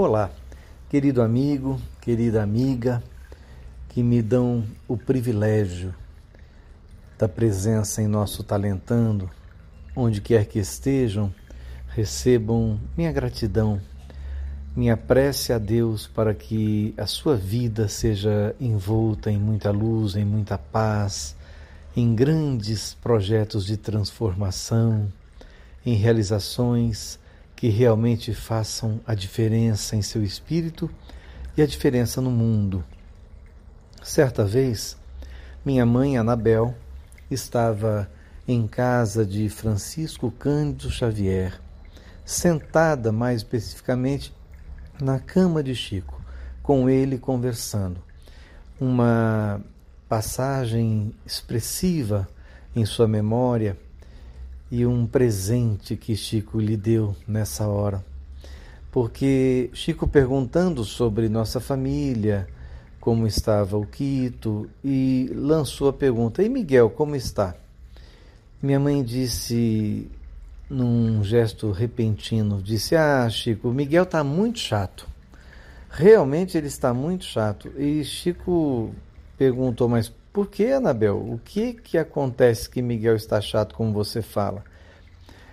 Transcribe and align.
Olá, 0.00 0.30
querido 0.88 1.20
amigo, 1.20 1.76
querida 2.00 2.40
amiga, 2.40 3.02
que 3.88 4.00
me 4.00 4.22
dão 4.22 4.64
o 4.86 4.96
privilégio 4.96 5.92
da 7.18 7.28
presença 7.28 8.00
em 8.00 8.06
nosso 8.06 8.44
Talentando, 8.44 9.28
onde 9.96 10.20
quer 10.20 10.46
que 10.46 10.60
estejam, 10.60 11.34
recebam 11.88 12.78
minha 12.96 13.10
gratidão, 13.10 13.80
minha 14.76 14.96
prece 14.96 15.52
a 15.52 15.58
Deus 15.58 16.06
para 16.06 16.32
que 16.32 16.94
a 16.96 17.04
sua 17.04 17.34
vida 17.34 17.88
seja 17.88 18.54
envolta 18.60 19.32
em 19.32 19.36
muita 19.36 19.72
luz, 19.72 20.14
em 20.14 20.24
muita 20.24 20.56
paz, 20.56 21.34
em 21.96 22.14
grandes 22.14 22.94
projetos 22.94 23.66
de 23.66 23.76
transformação, 23.76 25.12
em 25.84 25.94
realizações 25.96 27.18
que 27.58 27.66
realmente 27.66 28.32
façam 28.32 29.00
a 29.04 29.16
diferença 29.16 29.96
em 29.96 30.00
seu 30.00 30.22
espírito 30.22 30.88
e 31.56 31.60
a 31.60 31.66
diferença 31.66 32.20
no 32.20 32.30
mundo. 32.30 32.84
Certa 34.00 34.44
vez, 34.44 34.96
minha 35.64 35.84
mãe, 35.84 36.16
Anabel, 36.16 36.72
estava 37.28 38.08
em 38.46 38.64
casa 38.68 39.26
de 39.26 39.48
Francisco 39.48 40.30
Cândido 40.30 40.88
Xavier, 40.88 41.60
sentada 42.24 43.10
mais 43.10 43.38
especificamente 43.38 44.32
na 45.00 45.18
cama 45.18 45.60
de 45.60 45.74
Chico, 45.74 46.22
com 46.62 46.88
ele 46.88 47.18
conversando. 47.18 48.00
Uma 48.80 49.60
passagem 50.08 51.12
expressiva 51.26 52.28
em 52.76 52.84
sua 52.84 53.08
memória 53.08 53.76
e 54.70 54.84
um 54.84 55.06
presente 55.06 55.96
que 55.96 56.16
Chico 56.16 56.60
lhe 56.60 56.76
deu 56.76 57.16
nessa 57.26 57.66
hora. 57.66 58.04
Porque 58.90 59.70
Chico 59.72 60.06
perguntando 60.06 60.84
sobre 60.84 61.28
nossa 61.28 61.60
família, 61.60 62.48
como 63.00 63.26
estava 63.26 63.76
o 63.76 63.86
Quito, 63.86 64.68
e 64.84 65.30
lançou 65.34 65.88
a 65.88 65.92
pergunta: 65.92 66.42
E 66.42 66.48
Miguel, 66.48 66.90
como 66.90 67.14
está? 67.14 67.54
Minha 68.60 68.80
mãe 68.80 69.04
disse, 69.04 70.10
num 70.68 71.22
gesto 71.22 71.70
repentino, 71.70 72.60
disse: 72.62 72.96
Ah, 72.96 73.28
Chico, 73.30 73.68
o 73.68 73.74
Miguel 73.74 74.02
está 74.02 74.22
muito 74.24 74.58
chato. 74.58 75.06
Realmente 75.90 76.58
ele 76.58 76.66
está 76.66 76.92
muito 76.92 77.24
chato. 77.24 77.70
E 77.76 78.04
Chico 78.04 78.94
perguntou: 79.36 79.88
Mas 79.88 80.12
por 80.38 80.46
que, 80.46 80.66
Anabel? 80.66 81.16
O 81.16 81.40
que, 81.44 81.72
que 81.72 81.98
acontece 81.98 82.70
que 82.70 82.80
Miguel 82.80 83.16
está 83.16 83.40
chato, 83.40 83.74
como 83.74 83.92
você 83.92 84.22
fala? 84.22 84.62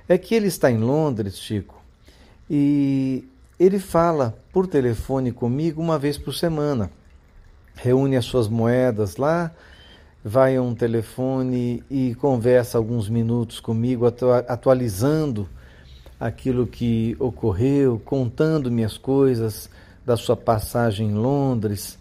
É 0.08 0.16
que 0.16 0.36
ele 0.36 0.46
está 0.46 0.70
em 0.70 0.78
Londres, 0.78 1.40
Chico, 1.40 1.82
e 2.48 3.28
ele 3.60 3.80
fala 3.80 4.38
por 4.54 4.68
telefone 4.68 5.32
comigo 5.32 5.82
uma 5.82 5.98
vez 5.98 6.20
por 6.20 6.36
semana. 6.36 6.92
Reúne 7.74 8.16
as 8.16 8.26
suas 8.26 8.48
moedas 8.48 9.18
lá 9.18 9.52
vai 10.24 10.56
a 10.56 10.62
um 10.62 10.76
telefone 10.76 11.84
e 11.90 12.14
conversa 12.14 12.78
alguns 12.78 13.10
minutos 13.10 13.60
comigo, 13.60 14.06
atualizando 14.48 15.50
aquilo 16.20 16.68
que 16.68 17.18
ocorreu, 17.20 18.00
contando 18.06 18.70
minhas 18.70 19.00
coisas 19.00 19.68
da 20.06 20.16
sua 20.16 20.38
passagem 20.38 21.10
em 21.10 21.16
Londres. 21.16 21.98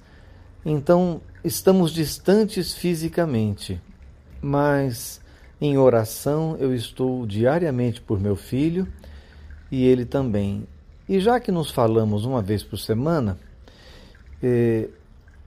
Então, 0.64 1.20
estamos 1.42 1.92
distantes 1.92 2.72
fisicamente, 2.72 3.80
mas 4.40 5.20
em 5.60 5.76
oração 5.76 6.56
eu 6.58 6.74
estou 6.74 7.26
diariamente 7.26 8.00
por 8.00 8.18
meu 8.20 8.36
filho 8.36 8.88
e 9.70 9.84
ele 9.84 10.04
também. 10.04 10.66
E 11.08 11.20
já 11.20 11.38
que 11.38 11.52
nos 11.52 11.70
falamos 11.70 12.24
uma 12.24 12.40
vez 12.40 12.62
por 12.62 12.78
semana, 12.78 13.38
eh, 14.42 14.88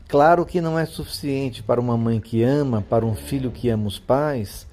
Claro 0.07 0.45
que 0.45 0.61
não 0.61 0.79
é 0.79 0.85
suficiente 0.85 1.61
para 1.61 1.81
uma 1.81 1.97
mãe 1.97 2.21
que 2.21 2.41
ama, 2.41 2.81
para 2.81 3.05
um 3.05 3.13
filho 3.13 3.51
que 3.51 3.67
ama 3.67 3.87
os 3.87 3.99
pais, 3.99 4.65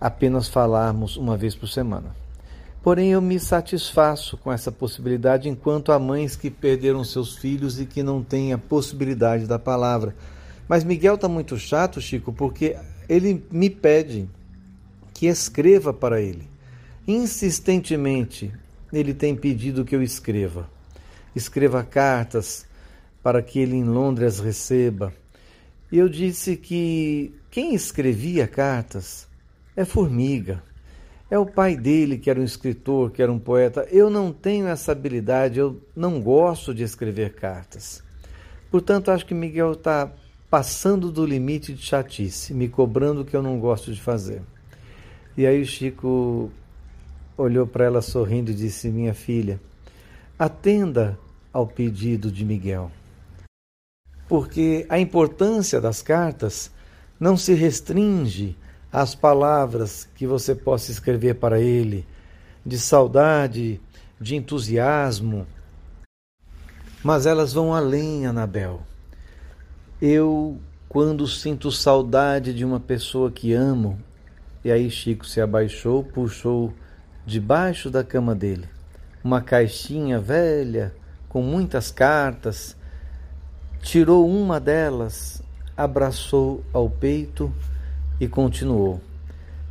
apenas 0.00 0.48
falarmos 0.48 1.16
uma 1.16 1.36
vez 1.36 1.54
por 1.54 1.68
semana. 1.68 2.12
Porém, 2.82 3.12
eu 3.12 3.20
me 3.20 3.38
satisfaço 3.38 4.36
com 4.36 4.52
essa 4.52 4.72
possibilidade 4.72 5.48
enquanto 5.48 5.92
há 5.92 5.98
mães 5.98 6.34
que 6.34 6.50
perderam 6.50 7.04
seus 7.04 7.36
filhos 7.36 7.80
e 7.80 7.86
que 7.86 8.02
não 8.02 8.24
têm 8.24 8.52
a 8.52 8.58
possibilidade 8.58 9.46
da 9.46 9.58
palavra. 9.58 10.16
Mas 10.66 10.82
Miguel 10.82 11.14
está 11.14 11.28
muito 11.28 11.56
chato, 11.58 12.00
Chico, 12.00 12.32
porque 12.32 12.76
ele 13.08 13.44
me 13.52 13.70
pede 13.70 14.28
que 15.14 15.26
escreva 15.26 15.92
para 15.92 16.20
ele. 16.20 16.48
Insistentemente, 17.06 18.52
ele 18.92 19.14
tem 19.14 19.36
pedido 19.36 19.84
que 19.84 19.94
eu 19.94 20.02
escreva. 20.02 20.68
Escreva 21.36 21.84
cartas, 21.84 22.66
para 23.22 23.40
que 23.40 23.60
ele 23.60 23.76
em 23.76 23.84
Londres 23.84 24.40
receba. 24.40 25.12
E 25.90 25.98
eu 25.98 26.08
disse 26.08 26.56
que 26.56 27.32
quem 27.50 27.74
escrevia 27.74 28.48
cartas 28.48 29.28
é 29.76 29.84
Formiga. 29.84 30.62
É 31.32 31.38
o 31.38 31.46
pai 31.46 31.74
dele 31.74 32.18
que 32.18 32.28
era 32.28 32.38
um 32.38 32.44
escritor, 32.44 33.10
que 33.10 33.22
era 33.22 33.32
um 33.32 33.38
poeta. 33.38 33.88
Eu 33.90 34.10
não 34.10 34.30
tenho 34.30 34.66
essa 34.66 34.92
habilidade, 34.92 35.58
eu 35.58 35.80
não 35.96 36.20
gosto 36.20 36.74
de 36.74 36.82
escrever 36.82 37.32
cartas. 37.32 38.02
Portanto, 38.70 39.10
acho 39.10 39.24
que 39.24 39.32
Miguel 39.32 39.72
está 39.72 40.12
passando 40.50 41.10
do 41.10 41.24
limite 41.24 41.72
de 41.72 41.80
chatice, 41.80 42.52
me 42.52 42.68
cobrando 42.68 43.22
o 43.22 43.24
que 43.24 43.34
eu 43.34 43.42
não 43.42 43.58
gosto 43.58 43.94
de 43.94 43.98
fazer. 43.98 44.42
E 45.34 45.46
aí 45.46 45.62
o 45.62 45.64
Chico 45.64 46.50
olhou 47.38 47.66
para 47.66 47.86
ela 47.86 48.02
sorrindo 48.02 48.50
e 48.50 48.54
disse: 48.54 48.90
Minha 48.90 49.14
filha, 49.14 49.58
atenda 50.38 51.18
ao 51.50 51.66
pedido 51.66 52.30
de 52.30 52.44
Miguel 52.44 52.90
porque 54.32 54.86
a 54.88 54.98
importância 54.98 55.78
das 55.78 56.00
cartas 56.00 56.70
não 57.20 57.36
se 57.36 57.52
restringe 57.52 58.56
às 58.92 59.14
palavras 59.14 60.08
que 60.14 60.26
você 60.26 60.54
possa 60.54 60.90
escrever 60.90 61.36
para 61.36 61.60
ele, 61.60 62.06
de 62.64 62.78
saudade, 62.78 63.80
de 64.20 64.36
entusiasmo, 64.36 65.46
mas 67.02 67.26
elas 67.26 67.52
vão 67.52 67.74
além, 67.74 68.26
Anabel. 68.26 68.82
Eu, 70.00 70.60
quando 70.88 71.26
sinto 71.26 71.72
saudade 71.72 72.52
de 72.52 72.64
uma 72.64 72.78
pessoa 72.78 73.30
que 73.30 73.52
amo, 73.52 73.98
e 74.64 74.70
aí 74.70 74.90
Chico 74.90 75.26
se 75.26 75.40
abaixou, 75.40 76.04
puxou 76.04 76.72
debaixo 77.26 77.90
da 77.90 78.04
cama 78.04 78.34
dele 78.34 78.68
uma 79.24 79.40
caixinha 79.40 80.18
velha 80.18 80.92
com 81.28 81.40
muitas 81.40 81.92
cartas 81.92 82.76
Tirou 83.82 84.30
uma 84.30 84.60
delas, 84.60 85.42
abraçou 85.76 86.64
ao 86.72 86.88
peito 86.88 87.52
e 88.22 88.28
continuou. 88.28 89.00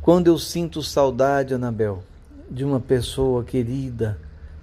Quando 0.02 0.26
eu 0.26 0.38
sinto 0.38 0.82
saudade, 0.82 1.54
Anabel, 1.54 2.02
de 2.50 2.66
uma 2.66 2.78
pessoa 2.78 3.42
querida, 3.42 4.18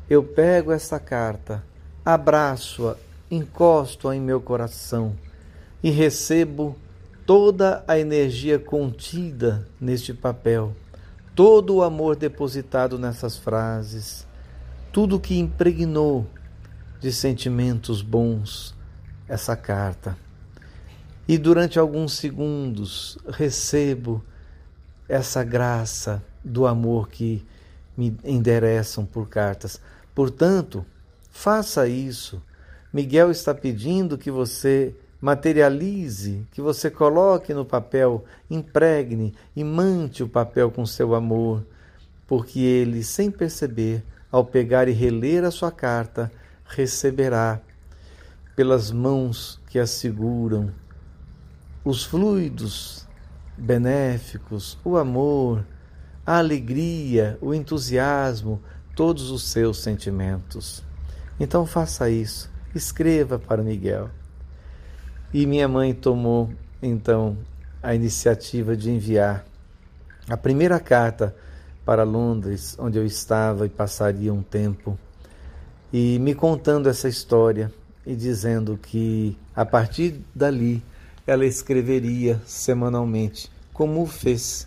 eu 0.07 0.22
pego 0.22 0.72
essa 0.72 1.00
carta, 1.00 1.63
abraço-a, 2.05 2.95
encosto-a 3.31 4.16
em 4.16 4.22
meu 4.22 4.39
coração 4.39 5.16
e 5.81 5.89
recebo 5.89 6.75
toda 7.25 7.83
a 7.88 7.97
energia 7.97 8.59
contida 8.59 9.67
neste 9.81 10.13
papel, 10.13 10.75
todo 11.33 11.77
o 11.77 11.81
amor 11.81 12.16
depositado 12.16 13.00
nessas 13.00 13.38
frases, 13.38 14.27
tudo 14.94 15.19
que 15.19 15.39
impregnou 15.39 16.27
de 17.00 17.11
sentimentos 17.11 18.03
bons 18.03 18.75
essa 19.27 19.56
carta. 19.56 20.16
E 21.29 21.38
durante 21.38 21.78
alguns 21.78 22.13
segundos 22.13 23.16
recebo 23.28 24.25
essa 25.07 25.44
graça 25.44 26.23
do 26.44 26.66
amor 26.66 27.07
que 27.07 27.45
me 27.95 28.17
endereçam 28.23 29.06
por 29.06 29.29
cartas. 29.29 29.79
Portanto, 30.16 30.84
faça 31.29 31.88
isso. 31.88 32.42
Miguel 32.92 33.30
está 33.30 33.53
pedindo 33.53 34.18
que 34.18 34.31
você 34.31 34.95
materialize, 35.21 36.48
que 36.51 36.63
você 36.63 36.89
coloque 36.89 37.53
no 37.53 37.63
papel, 37.63 38.25
impregne 38.50 39.36
e 39.56 39.63
mante 39.63 40.24
o 40.24 40.27
papel 40.27 40.71
com 40.71 40.83
seu 40.83 41.13
amor, 41.13 41.63
porque 42.25 42.59
ele, 42.59 43.03
sem 43.03 43.30
perceber, 43.30 44.03
ao 44.31 44.44
pegar 44.44 44.88
e 44.88 44.94
reler 44.94 45.44
a 45.44 45.51
sua 45.51 45.71
carta, 45.71 46.31
receberá 46.65 47.62
pelas 48.56 48.89
mãos 48.89 49.62
que 49.69 49.77
a 49.77 49.86
seguram, 49.86 50.71
os 51.89 52.03
fluidos 52.03 53.07
benéficos, 53.57 54.77
o 54.86 54.95
amor, 54.95 55.65
a 56.24 56.38
alegria, 56.38 57.36
o 57.41 57.51
entusiasmo, 57.51 58.62
todos 58.95 59.31
os 59.31 59.44
seus 59.44 59.80
sentimentos. 59.80 60.83
Então 61.39 61.65
faça 61.65 62.07
isso, 62.07 62.47
escreva 62.75 63.39
para 63.39 63.63
Miguel. 63.63 64.12
E 65.33 65.47
minha 65.47 65.68
mãe 65.68 65.91
tomou 65.91 66.53
então 66.80 67.36
a 67.81 67.95
iniciativa 67.95 68.77
de 68.77 68.91
enviar 68.91 69.44
a 70.30 70.38
primeira 70.38 70.80
carta 70.80 71.36
para 71.83 72.03
Londres, 72.03 72.77
onde 72.77 73.00
eu 73.00 73.06
estava 73.06 73.65
e 73.65 73.69
passaria 73.69 74.31
um 74.31 74.44
tempo 74.44 74.95
e 75.91 76.19
me 76.19 76.36
contando 76.36 76.88
essa 76.88 77.09
história 77.09 77.74
e 78.06 78.15
dizendo 78.15 78.77
que 78.77 79.36
a 79.56 79.65
partir 79.65 80.21
dali 80.36 80.83
ela 81.29 81.45
escreveria 81.45 82.41
semanalmente, 82.43 83.51
como 83.71 84.03
fez 84.07 84.65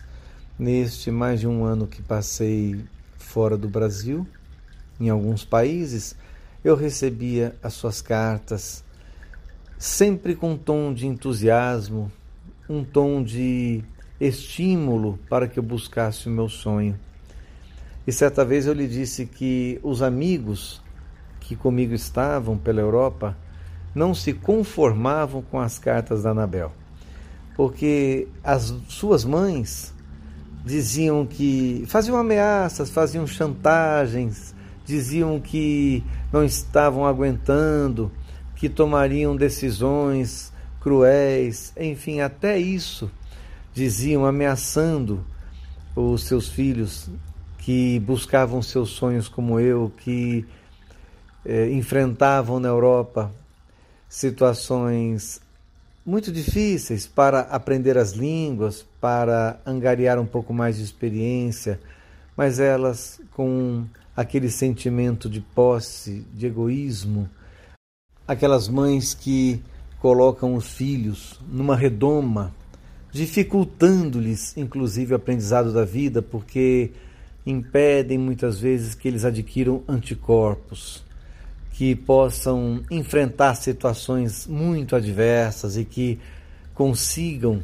neste 0.57 1.11
mais 1.11 1.41
de 1.41 1.45
um 1.45 1.65
ano 1.65 1.85
que 1.85 2.01
passei 2.01 2.85
fora 3.17 3.57
do 3.57 3.67
Brasil, 3.67 4.25
em 4.97 5.09
alguns 5.09 5.43
países, 5.43 6.15
eu 6.63 6.77
recebia 6.77 7.53
as 7.61 7.73
suas 7.73 8.01
cartas, 8.01 8.81
sempre 9.77 10.35
com 10.35 10.51
um 10.51 10.57
tom 10.57 10.93
de 10.93 11.05
entusiasmo, 11.05 12.09
um 12.69 12.81
tom 12.81 13.21
de 13.21 13.83
estímulo 14.17 15.19
para 15.29 15.49
que 15.49 15.59
eu 15.59 15.63
buscasse 15.63 16.29
o 16.29 16.31
meu 16.31 16.47
sonho. 16.47 16.97
E 18.07 18.11
certa 18.13 18.45
vez 18.45 18.67
eu 18.67 18.73
lhe 18.73 18.87
disse 18.87 19.25
que 19.25 19.81
os 19.83 20.01
amigos 20.01 20.81
que 21.41 21.57
comigo 21.57 21.93
estavam 21.93 22.57
pela 22.57 22.79
Europa 22.79 23.37
não 23.93 24.13
se 24.13 24.33
conformavam 24.33 25.41
com 25.41 25.59
as 25.59 25.77
cartas 25.77 26.23
da 26.23 26.31
Anabel, 26.31 26.71
porque 27.55 28.27
as 28.43 28.73
suas 28.87 29.23
mães 29.23 29.93
diziam 30.65 31.25
que 31.25 31.83
faziam 31.87 32.17
ameaças, 32.17 32.89
faziam 32.89 33.27
chantagens, 33.27 34.55
diziam 34.85 35.39
que 35.39 36.03
não 36.31 36.43
estavam 36.43 37.05
aguentando, 37.05 38.11
que 38.55 38.69
tomariam 38.69 39.35
decisões 39.35 40.51
cruéis, 40.79 41.73
enfim, 41.77 42.21
até 42.21 42.57
isso 42.57 43.11
diziam 43.73 44.25
ameaçando 44.25 45.25
os 45.95 46.23
seus 46.23 46.47
filhos 46.47 47.09
que 47.57 47.99
buscavam 47.99 48.61
seus 48.61 48.89
sonhos 48.89 49.27
como 49.27 49.59
eu, 49.59 49.91
que 49.97 50.45
eh, 51.45 51.71
enfrentavam 51.71 52.59
na 52.59 52.67
Europa 52.67 53.31
situações 54.13 55.41
muito 56.05 56.31
difíceis 56.31 57.07
para 57.07 57.39
aprender 57.39 57.97
as 57.97 58.11
línguas, 58.11 58.85
para 59.01 59.59
angariar 59.65 60.19
um 60.19 60.25
pouco 60.25 60.53
mais 60.53 60.77
de 60.77 60.83
experiência, 60.83 61.79
mas 62.37 62.59
elas 62.59 63.19
com 63.31 63.85
aquele 64.15 64.51
sentimento 64.51 65.27
de 65.27 65.41
posse, 65.41 66.23
de 66.31 66.45
egoísmo, 66.45 67.27
aquelas 68.27 68.69
mães 68.69 69.15
que 69.15 69.59
colocam 69.99 70.53
os 70.53 70.73
filhos 70.73 71.39
numa 71.51 71.75
redoma, 71.75 72.53
dificultando-lhes 73.11 74.55
inclusive 74.55 75.13
o 75.13 75.15
aprendizado 75.15 75.73
da 75.73 75.83
vida, 75.83 76.21
porque 76.21 76.91
impedem 77.43 78.19
muitas 78.19 78.59
vezes 78.59 78.93
que 78.93 79.07
eles 79.07 79.25
adquiram 79.25 79.81
anticorpos, 79.87 81.03
que 81.83 81.97
possam 81.97 82.81
enfrentar 82.89 83.55
situações 83.55 84.47
muito 84.47 84.95
adversas 84.95 85.75
e 85.75 85.83
que 85.83 86.17
consigam, 86.73 87.61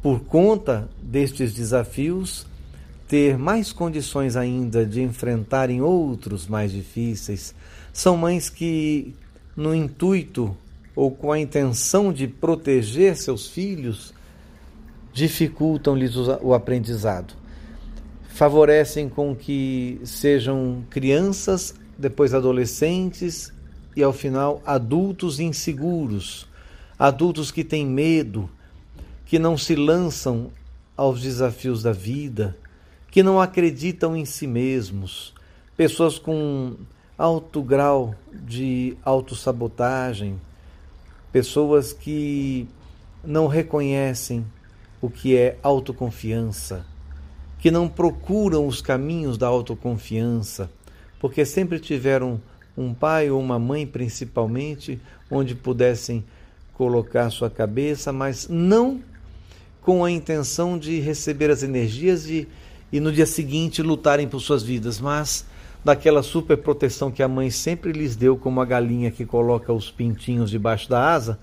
por 0.00 0.20
conta 0.20 0.88
destes 1.02 1.52
desafios, 1.52 2.46
ter 3.06 3.36
mais 3.36 3.70
condições 3.70 4.36
ainda 4.36 4.86
de 4.86 5.02
enfrentarem 5.02 5.82
outros 5.82 6.46
mais 6.46 6.72
difíceis. 6.72 7.54
São 7.92 8.16
mães 8.16 8.48
que, 8.48 9.14
no 9.54 9.74
intuito 9.74 10.56
ou 10.96 11.10
com 11.10 11.30
a 11.30 11.38
intenção 11.38 12.10
de 12.10 12.26
proteger 12.26 13.16
seus 13.18 13.48
filhos, 13.48 14.14
dificultam-lhes 15.12 16.16
o 16.16 16.54
aprendizado 16.54 17.34
favorecem 18.30 19.08
com 19.08 19.34
que 19.34 20.00
sejam 20.04 20.84
crianças, 20.88 21.74
depois 21.98 22.32
adolescentes 22.32 23.52
e 23.98 24.02
ao 24.02 24.12
final 24.12 24.62
adultos 24.64 25.40
inseguros, 25.40 26.46
adultos 26.98 27.50
que 27.50 27.64
têm 27.64 27.84
medo, 27.84 28.48
que 29.26 29.38
não 29.38 29.58
se 29.58 29.74
lançam 29.74 30.50
aos 30.96 31.20
desafios 31.20 31.82
da 31.82 31.92
vida, 31.92 32.56
que 33.10 33.22
não 33.22 33.40
acreditam 33.40 34.16
em 34.16 34.24
si 34.24 34.46
mesmos, 34.46 35.34
pessoas 35.76 36.18
com 36.18 36.76
alto 37.16 37.62
grau 37.62 38.14
de 38.32 38.96
autossabotagem, 39.04 40.40
pessoas 41.32 41.92
que 41.92 42.68
não 43.24 43.46
reconhecem 43.46 44.46
o 45.00 45.10
que 45.10 45.36
é 45.36 45.58
autoconfiança 45.62 46.86
que 47.58 47.70
não 47.70 47.88
procuram 47.88 48.66
os 48.66 48.80
caminhos 48.80 49.36
da 49.36 49.48
autoconfiança, 49.48 50.70
porque 51.18 51.44
sempre 51.44 51.80
tiveram 51.80 52.40
um 52.78 52.94
pai 52.94 53.28
ou 53.28 53.40
uma 53.40 53.58
mãe, 53.58 53.86
principalmente, 53.86 55.00
onde 55.28 55.54
pudessem 55.54 56.24
colocar 56.74 57.28
sua 57.30 57.50
cabeça, 57.50 58.12
mas 58.12 58.48
não 58.48 59.02
com 59.82 60.04
a 60.04 60.10
intenção 60.10 60.78
de 60.78 61.00
receber 61.00 61.50
as 61.50 61.62
energias 61.62 62.30
e, 62.30 62.46
e 62.92 63.00
no 63.00 63.10
dia 63.10 63.26
seguinte 63.26 63.82
lutarem 63.82 64.28
por 64.28 64.40
suas 64.40 64.62
vidas, 64.62 65.00
mas 65.00 65.44
daquela 65.84 66.22
super 66.22 66.56
proteção 66.58 67.10
que 67.10 67.22
a 67.22 67.28
mãe 67.28 67.50
sempre 67.50 67.90
lhes 67.90 68.14
deu, 68.14 68.36
como 68.36 68.60
a 68.60 68.64
galinha 68.64 69.10
que 69.10 69.26
coloca 69.26 69.72
os 69.72 69.90
pintinhos 69.90 70.50
debaixo 70.50 70.88
da 70.88 71.12
asa 71.12 71.38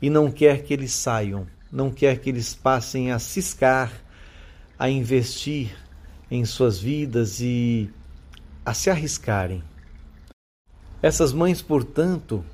e 0.00 0.10
não 0.10 0.32
quer 0.32 0.64
que 0.64 0.74
eles 0.74 0.92
saiam, 0.92 1.46
não 1.70 1.90
quer 1.90 2.18
que 2.18 2.30
eles 2.30 2.54
passem 2.54 3.12
a 3.12 3.18
ciscar 3.18 3.92
a 4.78 4.90
investir 4.90 5.76
em 6.28 6.44
suas 6.44 6.80
vidas 6.80 7.40
e 7.40 7.88
a 8.64 8.74
se 8.74 8.90
arriscarem. 8.90 9.62
Essas 11.02 11.32
mães, 11.32 11.60
portanto, 11.60 12.44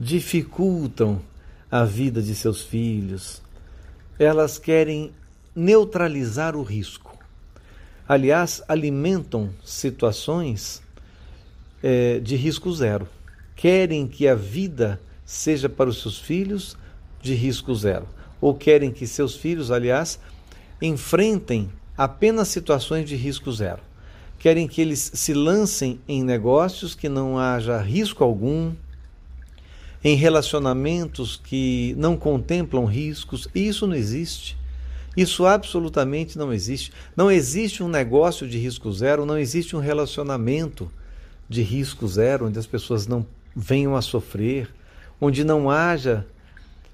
dificultam 0.00 1.20
a 1.70 1.84
vida 1.84 2.22
de 2.22 2.34
seus 2.34 2.62
filhos. 2.62 3.42
Elas 4.18 4.58
querem 4.58 5.12
neutralizar 5.54 6.56
o 6.56 6.62
risco. 6.62 7.18
Aliás, 8.08 8.62
alimentam 8.66 9.50
situações 9.62 10.82
é, 11.82 12.18
de 12.20 12.36
risco 12.36 12.72
zero. 12.72 13.06
Querem 13.54 14.08
que 14.08 14.26
a 14.26 14.34
vida 14.34 15.00
seja 15.24 15.68
para 15.68 15.90
os 15.90 16.00
seus 16.00 16.18
filhos 16.18 16.76
de 17.20 17.34
risco 17.34 17.74
zero. 17.74 18.08
Ou 18.40 18.54
querem 18.54 18.90
que 18.90 19.06
seus 19.06 19.36
filhos, 19.36 19.70
aliás, 19.70 20.18
enfrentem 20.80 21.70
apenas 21.96 22.48
situações 22.48 23.08
de 23.08 23.16
risco 23.16 23.52
zero. 23.52 23.80
Querem 24.44 24.68
que 24.68 24.82
eles 24.82 25.10
se 25.14 25.32
lancem 25.32 25.98
em 26.06 26.22
negócios 26.22 26.94
que 26.94 27.08
não 27.08 27.38
haja 27.38 27.80
risco 27.80 28.22
algum, 28.22 28.74
em 30.04 30.14
relacionamentos 30.16 31.40
que 31.42 31.94
não 31.96 32.14
contemplam 32.14 32.84
riscos. 32.84 33.48
E 33.54 33.66
isso 33.66 33.86
não 33.86 33.96
existe. 33.96 34.54
Isso 35.16 35.46
absolutamente 35.46 36.36
não 36.36 36.52
existe. 36.52 36.92
Não 37.16 37.30
existe 37.30 37.82
um 37.82 37.88
negócio 37.88 38.46
de 38.46 38.58
risco 38.58 38.92
zero, 38.92 39.24
não 39.24 39.38
existe 39.38 39.74
um 39.74 39.80
relacionamento 39.80 40.92
de 41.48 41.62
risco 41.62 42.06
zero, 42.06 42.48
onde 42.48 42.58
as 42.58 42.66
pessoas 42.66 43.06
não 43.06 43.26
venham 43.56 43.96
a 43.96 44.02
sofrer, 44.02 44.68
onde 45.18 45.42
não 45.42 45.70
haja 45.70 46.26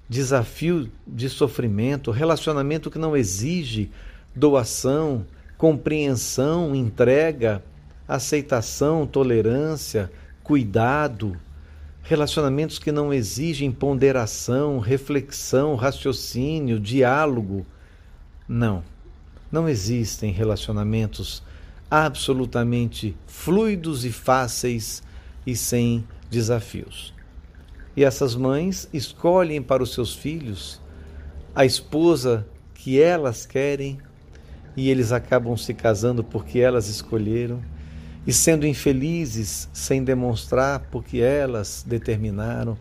desafio 0.08 0.88
de 1.04 1.28
sofrimento, 1.28 2.12
relacionamento 2.12 2.92
que 2.92 2.98
não 2.98 3.16
exige 3.16 3.90
doação, 4.36 5.26
compreensão, 5.60 6.74
entrega, 6.74 7.62
aceitação, 8.08 9.06
tolerância, 9.06 10.10
cuidado, 10.42 11.36
relacionamentos 12.02 12.78
que 12.78 12.90
não 12.90 13.12
exigem 13.12 13.70
ponderação, 13.70 14.78
reflexão, 14.78 15.74
raciocínio, 15.74 16.80
diálogo. 16.80 17.66
Não, 18.48 18.82
não 19.52 19.68
existem 19.68 20.32
relacionamentos 20.32 21.42
absolutamente 21.90 23.14
fluidos 23.26 24.06
e 24.06 24.10
fáceis 24.10 25.02
e 25.46 25.54
sem 25.54 26.08
desafios. 26.30 27.12
E 27.94 28.02
essas 28.02 28.34
mães 28.34 28.88
escolhem 28.94 29.60
para 29.60 29.82
os 29.82 29.92
seus 29.92 30.14
filhos 30.14 30.80
a 31.54 31.66
esposa 31.66 32.46
que 32.72 32.98
elas 32.98 33.44
querem 33.44 33.98
e 34.76 34.90
eles 34.90 35.12
acabam 35.12 35.56
se 35.56 35.74
casando 35.74 36.22
porque 36.22 36.58
elas 36.58 36.88
escolheram 36.88 37.60
e 38.26 38.32
sendo 38.32 38.66
infelizes 38.66 39.68
sem 39.72 40.04
demonstrar 40.04 40.80
porque 40.90 41.18
elas 41.18 41.84
determinaram. 41.86 42.76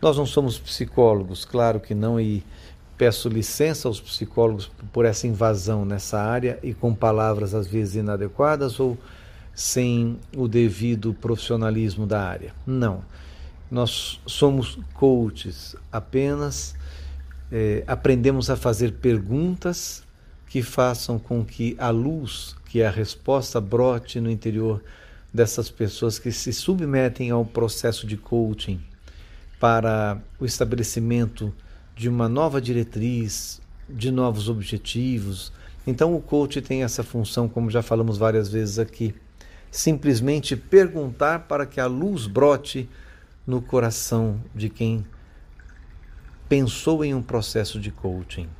Nós 0.00 0.16
não 0.16 0.26
somos 0.26 0.58
psicólogos, 0.58 1.44
claro 1.44 1.78
que 1.78 1.94
não, 1.94 2.20
e 2.20 2.44
peço 2.96 3.28
licença 3.28 3.88
aos 3.88 4.00
psicólogos 4.00 4.70
por 4.92 5.04
essa 5.04 5.26
invasão 5.26 5.84
nessa 5.84 6.20
área 6.20 6.58
e 6.62 6.72
com 6.74 6.94
palavras 6.94 7.54
às 7.54 7.66
vezes 7.66 7.96
inadequadas 7.96 8.78
ou 8.78 8.96
sem 9.54 10.18
o 10.36 10.48
devido 10.48 11.12
profissionalismo 11.14 12.06
da 12.06 12.22
área. 12.22 12.54
Não. 12.66 13.04
Nós 13.70 14.20
somos 14.26 14.78
coaches, 14.94 15.74
apenas 15.90 16.74
é, 17.50 17.82
aprendemos 17.86 18.50
a 18.50 18.56
fazer 18.56 18.92
perguntas 18.94 20.02
que 20.52 20.60
façam 20.62 21.18
com 21.18 21.42
que 21.42 21.74
a 21.78 21.88
luz, 21.88 22.54
que 22.66 22.82
é 22.82 22.86
a 22.86 22.90
resposta, 22.90 23.58
brote 23.58 24.20
no 24.20 24.30
interior 24.30 24.84
dessas 25.32 25.70
pessoas 25.70 26.18
que 26.18 26.30
se 26.30 26.52
submetem 26.52 27.30
ao 27.30 27.42
processo 27.42 28.06
de 28.06 28.18
coaching 28.18 28.78
para 29.58 30.20
o 30.38 30.44
estabelecimento 30.44 31.54
de 31.96 32.06
uma 32.06 32.28
nova 32.28 32.60
diretriz, 32.60 33.62
de 33.88 34.10
novos 34.10 34.50
objetivos. 34.50 35.50
Então, 35.86 36.14
o 36.14 36.20
coach 36.20 36.60
tem 36.60 36.82
essa 36.82 37.02
função, 37.02 37.48
como 37.48 37.70
já 37.70 37.80
falamos 37.80 38.18
várias 38.18 38.50
vezes 38.50 38.78
aqui, 38.78 39.14
simplesmente 39.70 40.54
perguntar 40.54 41.48
para 41.48 41.64
que 41.64 41.80
a 41.80 41.86
luz 41.86 42.26
brote 42.26 42.86
no 43.46 43.62
coração 43.62 44.38
de 44.54 44.68
quem 44.68 45.02
pensou 46.46 47.02
em 47.02 47.14
um 47.14 47.22
processo 47.22 47.80
de 47.80 47.90
coaching. 47.90 48.50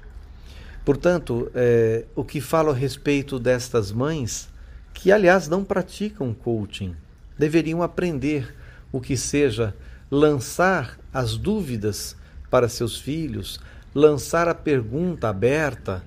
Portanto, 0.84 1.50
é, 1.54 2.04
o 2.14 2.24
que 2.24 2.40
falo 2.40 2.70
a 2.70 2.74
respeito 2.74 3.38
destas 3.38 3.92
mães, 3.92 4.48
que 4.92 5.12
aliás 5.12 5.48
não 5.48 5.62
praticam 5.62 6.34
coaching, 6.34 6.96
deveriam 7.38 7.82
aprender 7.82 8.54
o 8.90 9.00
que 9.00 9.16
seja 9.16 9.74
lançar 10.10 10.98
as 11.12 11.36
dúvidas 11.36 12.16
para 12.50 12.68
seus 12.68 12.98
filhos, 12.98 13.60
lançar 13.94 14.48
a 14.48 14.54
pergunta 14.54 15.28
aberta, 15.28 16.02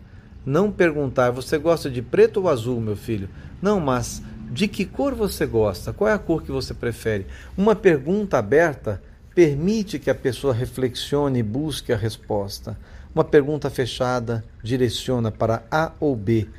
não 0.45 0.71
perguntar: 0.71 1.31
você 1.31 1.57
gosta 1.57 1.89
de 1.89 2.01
preto 2.01 2.41
ou 2.41 2.49
azul, 2.49 2.79
meu 2.79 2.95
filho? 2.95 3.29
Não, 3.61 3.79
mas 3.79 4.21
de 4.51 4.67
que 4.67 4.85
cor 4.85 5.15
você 5.15 5.45
gosta? 5.45 5.91
Qual 5.91 6.09
é 6.09 6.13
a 6.13 6.19
cor 6.19 6.43
que 6.43 6.51
você 6.51 6.73
prefere? 6.73 7.25
Uma 7.57 7.75
pergunta 7.75 8.37
aberta 8.37 9.01
permite 9.33 9.99
que 9.99 10.09
a 10.09 10.15
pessoa 10.15 10.53
reflexione 10.53 11.39
e 11.39 11.43
busque 11.43 11.91
a 11.91 11.97
resposta. 11.97 12.77
Uma 13.15 13.23
pergunta 13.23 13.69
fechada 13.69 14.43
direciona 14.61 15.31
para 15.31 15.63
A 15.71 15.93
ou 16.01 16.17
B. 16.17 16.49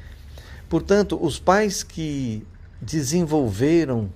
Portanto, 0.71 1.23
os 1.23 1.39
pais 1.39 1.83
que 1.83 2.47
desenvolveram 2.81 4.11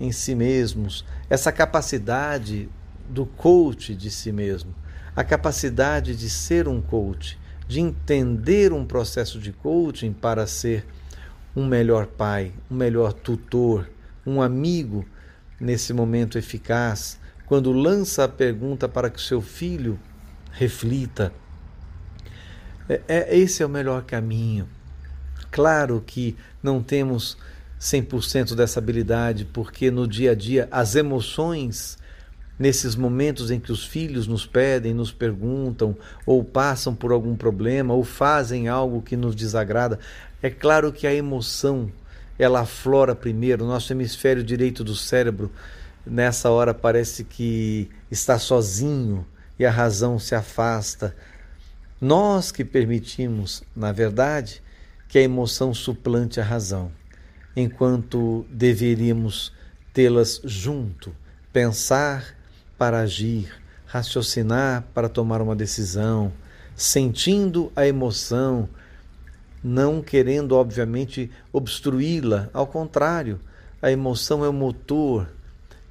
em 0.00 0.10
si 0.10 0.34
mesmos 0.34 1.04
essa 1.28 1.52
capacidade 1.52 2.66
do 3.10 3.26
coach 3.26 3.94
de 3.94 4.10
si 4.10 4.32
mesmo, 4.32 4.74
a 5.14 5.22
capacidade 5.22 6.16
de 6.16 6.30
ser 6.30 6.66
um 6.66 6.80
coach, 6.80 7.38
de 7.68 7.80
entender 7.80 8.72
um 8.72 8.86
processo 8.86 9.38
de 9.38 9.52
coaching 9.52 10.14
para 10.14 10.46
ser 10.46 10.86
um 11.54 11.66
melhor 11.66 12.06
pai, 12.06 12.54
um 12.70 12.74
melhor 12.74 13.12
tutor, 13.12 13.90
um 14.26 14.40
amigo 14.40 15.04
nesse 15.60 15.92
momento 15.92 16.38
eficaz, 16.38 17.20
quando 17.44 17.70
lança 17.70 18.24
a 18.24 18.28
pergunta 18.28 18.88
para 18.88 19.10
que 19.10 19.20
seu 19.20 19.42
filho 19.42 20.00
reflita 20.52 21.30
é, 22.88 23.00
é, 23.08 23.36
esse 23.36 23.62
é 23.62 23.66
o 23.66 23.68
melhor 23.68 24.02
caminho. 24.02 24.68
Claro 25.50 26.02
que 26.06 26.36
não 26.62 26.82
temos 26.82 27.36
100% 27.80 28.54
dessa 28.54 28.78
habilidade, 28.78 29.44
porque 29.44 29.90
no 29.90 30.06
dia 30.06 30.32
a 30.32 30.34
dia 30.34 30.68
as 30.70 30.94
emoções, 30.94 31.98
nesses 32.58 32.94
momentos 32.94 33.50
em 33.50 33.58
que 33.58 33.72
os 33.72 33.84
filhos 33.84 34.26
nos 34.26 34.46
pedem, 34.46 34.94
nos 34.94 35.12
perguntam, 35.12 35.96
ou 36.24 36.44
passam 36.44 36.94
por 36.94 37.12
algum 37.12 37.36
problema, 37.36 37.92
ou 37.92 38.04
fazem 38.04 38.68
algo 38.68 39.02
que 39.02 39.16
nos 39.16 39.34
desagrada, 39.34 39.98
é 40.42 40.48
claro 40.48 40.92
que 40.92 41.06
a 41.06 41.14
emoção 41.14 41.90
ela 42.38 42.60
aflora 42.60 43.14
primeiro. 43.14 43.66
Nosso 43.66 43.92
hemisfério 43.92 44.42
direito 44.42 44.82
do 44.82 44.94
cérebro, 44.94 45.50
nessa 46.06 46.50
hora, 46.50 46.72
parece 46.72 47.24
que 47.24 47.90
está 48.10 48.38
sozinho 48.38 49.26
e 49.58 49.66
a 49.66 49.70
razão 49.70 50.18
se 50.18 50.34
afasta 50.34 51.14
nós 52.02 52.50
que 52.50 52.64
permitimos, 52.64 53.62
na 53.76 53.92
verdade, 53.92 54.60
que 55.08 55.20
a 55.20 55.22
emoção 55.22 55.72
suplante 55.72 56.40
a 56.40 56.44
razão, 56.44 56.90
enquanto 57.54 58.44
deveríamos 58.50 59.52
tê-las 59.94 60.40
junto, 60.42 61.14
pensar 61.52 62.34
para 62.76 62.98
agir, 62.98 63.54
raciocinar 63.86 64.82
para 64.92 65.08
tomar 65.08 65.40
uma 65.40 65.54
decisão, 65.54 66.32
sentindo 66.74 67.70
a 67.76 67.86
emoção, 67.86 68.68
não 69.62 70.02
querendo, 70.02 70.56
obviamente, 70.56 71.30
obstruí-la. 71.52 72.50
Ao 72.52 72.66
contrário, 72.66 73.38
a 73.80 73.92
emoção 73.92 74.44
é 74.44 74.48
o 74.48 74.52
motor 74.52 75.28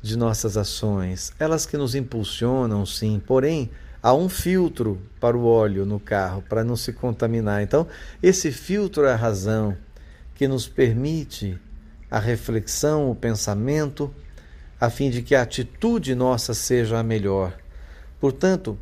de 0.02 0.18
nossas 0.18 0.58
ações, 0.58 1.32
elas 1.40 1.66
que 1.66 1.78
nos 1.78 1.96
impulsionam, 1.96 2.86
sim, 2.86 3.22
porém, 3.26 3.70
há 4.02 4.14
um 4.14 4.28
filtro 4.28 5.00
para 5.20 5.38
o 5.38 5.46
óleo 5.46 5.86
no 5.86 6.00
carro 6.00 6.44
para 6.48 6.64
não 6.64 6.76
se 6.76 6.92
contaminar. 6.92 7.62
Então, 7.62 7.88
esse 8.22 8.52
filtro 8.52 9.06
é 9.06 9.14
a 9.14 9.16
razão 9.16 9.78
que 10.34 10.48
nos 10.48 10.68
permite 10.68 11.60
a 12.10 12.20
reflexão, 12.20 13.12
o 13.12 13.16
pensamento, 13.16 14.14
a 14.80 14.90
fim 14.90 15.10
de 15.10 15.22
que 15.22 15.36
a 15.36 15.44
atitude 15.44 16.16
nossa 16.16 16.54
seja 16.54 17.00
a 17.00 17.04
melhor. 17.04 17.54
Portanto, 18.20 18.78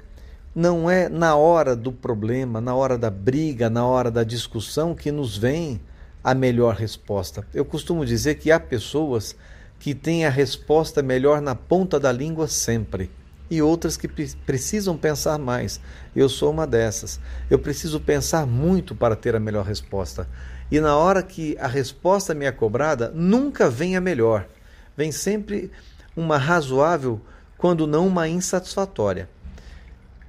não 0.55 0.89
é 0.89 1.09
na 1.09 1.35
hora 1.35 1.75
do 1.75 1.91
problema, 1.91 2.59
na 2.59 2.73
hora 2.73 2.97
da 2.97 3.09
briga, 3.09 3.69
na 3.69 3.85
hora 3.85 4.09
da 4.09 4.23
discussão 4.23 4.95
que 4.95 5.11
nos 5.11 5.37
vem 5.37 5.81
a 6.23 6.33
melhor 6.33 6.75
resposta. 6.75 7.45
Eu 7.53 7.63
costumo 7.63 8.05
dizer 8.05 8.35
que 8.35 8.51
há 8.51 8.59
pessoas 8.59 9.35
que 9.79 9.93
têm 9.93 10.25
a 10.25 10.29
resposta 10.29 11.01
melhor 11.01 11.41
na 11.41 11.55
ponta 11.55 11.99
da 11.99 12.11
língua 12.11 12.47
sempre 12.47 13.09
e 13.49 13.61
outras 13.61 13.97
que 13.97 14.07
precisam 14.07 14.97
pensar 14.97 15.37
mais. 15.39 15.79
Eu 16.15 16.29
sou 16.29 16.51
uma 16.51 16.67
dessas. 16.67 17.19
Eu 17.49 17.59
preciso 17.59 17.99
pensar 17.99 18.45
muito 18.45 18.93
para 18.93 19.15
ter 19.15 19.35
a 19.35 19.39
melhor 19.39 19.65
resposta. 19.65 20.27
E 20.71 20.79
na 20.79 20.95
hora 20.95 21.23
que 21.23 21.57
a 21.59 21.67
resposta 21.67 22.33
me 22.33 22.45
é 22.45 22.51
cobrada, 22.51 23.11
nunca 23.13 23.69
vem 23.69 23.95
a 23.95 24.01
melhor. 24.01 24.47
Vem 24.95 25.11
sempre 25.11 25.71
uma 26.15 26.37
razoável, 26.37 27.19
quando 27.57 27.87
não 27.87 28.07
uma 28.07 28.27
insatisfatória. 28.27 29.29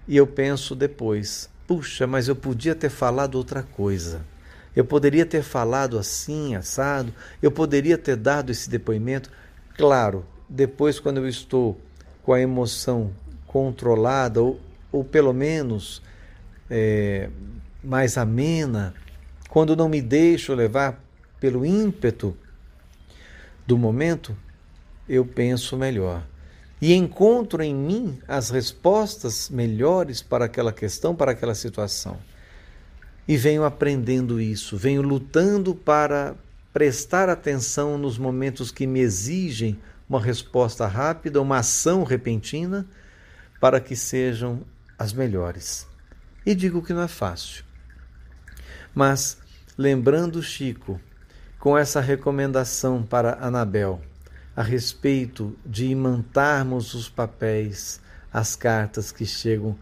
E 0.08 0.16
eu 0.16 0.26
penso 0.26 0.74
depois: 0.74 1.50
puxa, 1.66 2.06
mas 2.06 2.28
eu 2.28 2.34
podia 2.34 2.74
ter 2.74 2.88
falado 2.88 3.34
outra 3.34 3.62
coisa. 3.62 4.24
Eu 4.74 4.84
poderia 4.84 5.26
ter 5.26 5.42
falado 5.42 5.98
assim, 5.98 6.54
assado, 6.54 7.12
eu 7.42 7.50
poderia 7.50 7.98
ter 7.98 8.16
dado 8.16 8.50
esse 8.50 8.70
depoimento. 8.70 9.30
Claro, 9.76 10.24
depois, 10.48 10.98
quando 10.98 11.18
eu 11.18 11.28
estou 11.28 11.80
com 12.22 12.32
a 12.32 12.40
emoção 12.40 13.12
controlada, 13.46 14.40
ou, 14.40 14.60
ou 14.92 15.04
pelo 15.04 15.32
menos 15.32 16.02
é, 16.68 17.28
mais 17.82 18.16
amena, 18.16 18.94
quando 19.48 19.74
não 19.74 19.88
me 19.88 20.00
deixo 20.00 20.54
levar 20.54 21.02
pelo 21.40 21.64
ímpeto 21.64 22.36
do 23.66 23.76
momento, 23.76 24.36
eu 25.08 25.24
penso 25.24 25.76
melhor. 25.76 26.24
E 26.80 26.94
encontro 26.94 27.62
em 27.62 27.74
mim 27.74 28.18
as 28.26 28.48
respostas 28.48 29.50
melhores 29.50 30.22
para 30.22 30.44
aquela 30.44 30.72
questão, 30.72 31.14
para 31.14 31.32
aquela 31.32 31.54
situação. 31.54 32.18
E 33.26 33.36
venho 33.36 33.64
aprendendo 33.64 34.40
isso, 34.40 34.76
venho 34.76 35.02
lutando 35.02 35.74
para 35.74 36.34
prestar 36.72 37.28
atenção 37.28 37.98
nos 37.98 38.16
momentos 38.16 38.70
que 38.70 38.86
me 38.86 39.00
exigem 39.00 39.78
uma 40.10 40.20
resposta 40.20 40.88
rápida, 40.88 41.40
uma 41.40 41.58
ação 41.58 42.02
repentina, 42.02 42.84
para 43.60 43.80
que 43.80 43.94
sejam 43.94 44.62
as 44.98 45.12
melhores. 45.12 45.86
E 46.44 46.52
digo 46.52 46.82
que 46.82 46.92
não 46.92 47.02
é 47.02 47.08
fácil. 47.08 47.64
Mas, 48.92 49.38
lembrando 49.78 50.42
Chico, 50.42 51.00
com 51.60 51.78
essa 51.78 52.00
recomendação 52.00 53.04
para 53.04 53.38
Anabel, 53.40 54.02
a 54.56 54.64
respeito 54.64 55.56
de 55.64 55.86
imantarmos 55.86 56.92
os 56.92 57.08
papéis, 57.08 58.00
as 58.32 58.56
cartas 58.56 59.12
que 59.12 59.24
chegam 59.24 59.78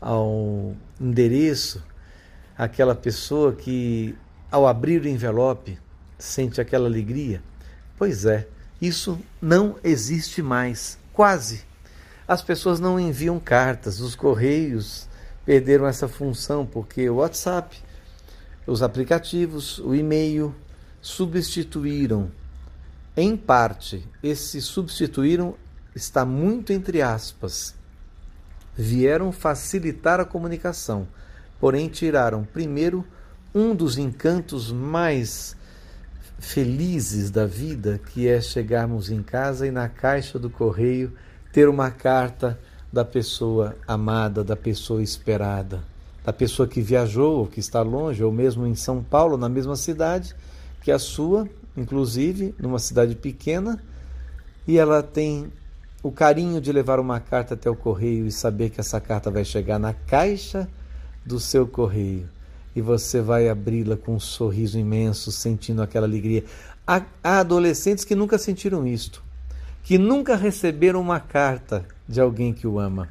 ao 0.00 0.76
endereço, 1.00 1.84
aquela 2.56 2.94
pessoa 2.94 3.52
que, 3.52 4.16
ao 4.52 4.68
abrir 4.68 5.02
o 5.02 5.08
envelope, 5.08 5.80
sente 6.16 6.60
aquela 6.60 6.86
alegria? 6.86 7.42
Pois 7.98 8.24
é, 8.24 8.46
isso 8.86 9.18
não 9.40 9.76
existe 9.82 10.42
mais, 10.42 10.98
quase. 11.12 11.62
As 12.26 12.42
pessoas 12.42 12.80
não 12.80 12.98
enviam 12.98 13.38
cartas, 13.38 14.00
os 14.00 14.14
correios 14.14 15.08
perderam 15.44 15.86
essa 15.86 16.08
função 16.08 16.64
porque 16.64 17.08
o 17.08 17.16
WhatsApp, 17.16 17.78
os 18.66 18.82
aplicativos, 18.82 19.78
o 19.78 19.94
e-mail 19.94 20.54
substituíram. 21.00 22.30
Em 23.16 23.36
parte, 23.36 24.08
esse 24.22 24.60
substituíram 24.60 25.54
está 25.94 26.24
muito 26.24 26.72
entre 26.72 27.02
aspas. 27.02 27.74
Vieram 28.76 29.30
facilitar 29.30 30.18
a 30.18 30.24
comunicação, 30.24 31.06
porém 31.60 31.88
tiraram 31.88 32.44
primeiro 32.44 33.06
um 33.54 33.74
dos 33.74 33.98
encantos 33.98 34.72
mais 34.72 35.54
felizes 36.38 37.30
da 37.30 37.46
vida, 37.46 38.00
que 38.12 38.28
é 38.28 38.40
chegarmos 38.40 39.10
em 39.10 39.22
casa 39.22 39.66
e 39.66 39.70
na 39.70 39.88
caixa 39.88 40.38
do 40.38 40.50
correio 40.50 41.12
ter 41.52 41.68
uma 41.68 41.90
carta 41.90 42.58
da 42.92 43.04
pessoa 43.04 43.76
amada, 43.86 44.44
da 44.44 44.56
pessoa 44.56 45.02
esperada, 45.02 45.82
da 46.24 46.32
pessoa 46.32 46.68
que 46.68 46.80
viajou, 46.80 47.38
ou 47.38 47.46
que 47.46 47.60
está 47.60 47.82
longe, 47.82 48.22
ou 48.22 48.32
mesmo 48.32 48.66
em 48.66 48.74
São 48.74 49.02
Paulo, 49.02 49.36
na 49.36 49.48
mesma 49.48 49.76
cidade 49.76 50.34
que 50.80 50.92
a 50.92 50.98
sua, 50.98 51.48
inclusive 51.76 52.54
numa 52.58 52.78
cidade 52.78 53.14
pequena, 53.14 53.82
e 54.66 54.78
ela 54.78 55.02
tem 55.02 55.50
o 56.02 56.12
carinho 56.12 56.60
de 56.60 56.70
levar 56.70 57.00
uma 57.00 57.18
carta 57.18 57.54
até 57.54 57.70
o 57.70 57.76
correio 57.76 58.26
e 58.26 58.32
saber 58.32 58.70
que 58.70 58.80
essa 58.80 59.00
carta 59.00 59.30
vai 59.30 59.44
chegar 59.44 59.78
na 59.78 59.94
caixa 59.94 60.68
do 61.24 61.40
seu 61.40 61.66
correio 61.66 62.28
e 62.74 62.80
você 62.80 63.20
vai 63.20 63.48
abri-la 63.48 63.96
com 63.96 64.16
um 64.16 64.20
sorriso 64.20 64.78
imenso, 64.78 65.30
sentindo 65.30 65.82
aquela 65.82 66.06
alegria. 66.06 66.44
Há, 66.86 67.02
há 67.22 67.38
adolescentes 67.38 68.04
que 68.04 68.14
nunca 68.14 68.36
sentiram 68.36 68.86
isto, 68.86 69.22
que 69.82 69.96
nunca 69.96 70.36
receberam 70.36 71.00
uma 71.00 71.20
carta 71.20 71.86
de 72.08 72.20
alguém 72.20 72.52
que 72.52 72.66
o 72.66 72.78
ama. 72.78 73.08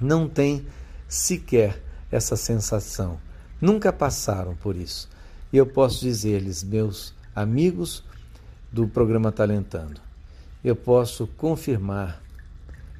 Não 0.00 0.28
tem 0.28 0.64
sequer 1.08 1.82
essa 2.10 2.36
sensação. 2.36 3.18
Nunca 3.60 3.92
passaram 3.92 4.54
por 4.56 4.76
isso. 4.76 5.08
E 5.52 5.56
eu 5.56 5.66
posso 5.66 6.00
dizer-lhes, 6.00 6.62
meus 6.62 7.12
amigos 7.34 8.04
do 8.72 8.86
programa 8.86 9.32
Talentando, 9.32 10.00
eu 10.62 10.76
posso 10.76 11.26
confirmar, 11.26 12.22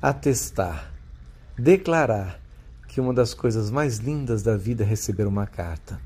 atestar, 0.02 0.92
declarar 1.56 2.40
que 2.90 3.00
uma 3.00 3.14
das 3.14 3.32
coisas 3.34 3.70
mais 3.70 3.98
lindas 3.98 4.42
da 4.42 4.56
vida 4.56 4.82
é 4.82 4.86
receber 4.86 5.24
uma 5.24 5.46
carta. 5.46 6.00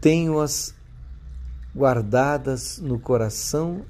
Tenho-as 0.00 0.74
guardadas 1.74 2.80
no 2.80 2.98
coração 2.98 3.82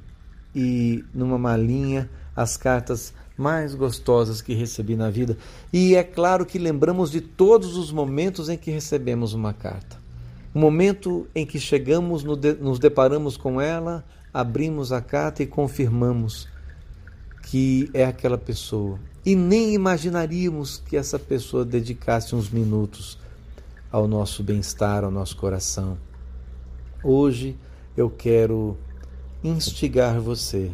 e 0.55 1.03
numa 1.15 1.39
malinha 1.39 2.11
as 2.37 2.59
cartas 2.59 3.15
mais 3.35 3.75
gostosas 3.75 4.43
que 4.43 4.53
recebi 4.53 4.95
na 4.95 5.09
vida. 5.09 5.39
E 5.73 5.95
é 5.95 6.05
claro 6.05 6.45
que 6.45 6.59
lembramos 6.59 7.11
de 7.11 7.23
todos 7.23 7.79
os 7.79 7.91
momentos 7.91 8.51
em 8.51 8.59
que 8.59 8.71
recebemos 8.71 9.33
uma 9.33 9.55
carta. 9.55 9.99
O 10.53 10.59
momento 10.59 11.27
em 11.35 11.47
que 11.47 11.59
chegamos, 11.59 12.23
nos 12.23 12.79
deparamos 12.79 13.39
com 13.39 13.59
ela, 13.59 14.05
abrimos 14.35 14.93
a 14.93 15.01
carta 15.01 15.43
e 15.43 15.47
confirmamos 15.47 16.47
que 17.45 17.89
é 17.95 18.05
aquela 18.05 18.37
pessoa. 18.37 18.99
E 19.25 19.37
nem 19.37 19.75
imaginaríamos 19.75 20.83
que 20.87 20.97
essa 20.97 21.19
pessoa 21.19 21.65
dedicasse 21.65 22.35
uns 22.35 22.49
minutos 22.49 23.19
ao 23.93 24.09
nosso 24.09 24.43
bem-estar, 24.43 25.05
ao 25.05 25.11
nosso 25.11 25.37
coração. 25.37 25.99
Hoje 27.05 27.59
eu 27.97 28.09
quero 28.09 28.79
instigar 29.45 30.21
você. 30.21 30.71